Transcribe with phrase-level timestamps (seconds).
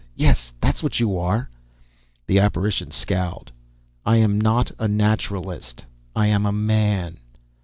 [0.15, 1.47] Yes, that's what you are!"
[2.25, 3.51] The apparition scowled.
[4.03, 5.85] "I am not a Naturalist.
[6.15, 7.17] I am a man."